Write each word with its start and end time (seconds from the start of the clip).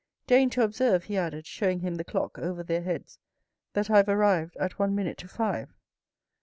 Deign 0.25 0.49
to 0.49 0.63
observe," 0.63 1.03
he 1.03 1.15
added, 1.15 1.45
showing 1.45 1.81
him 1.81 1.93
the 1.93 2.03
clock 2.03 2.39
over 2.39 2.63
their 2.63 2.81
heads," 2.81 3.19
that 3.73 3.87
I 3.91 3.97
have 3.97 4.09
arrived 4.09 4.57
at 4.57 4.79
one 4.79 4.95
minute 4.95 5.19
to 5.19 5.27
five." 5.27 5.69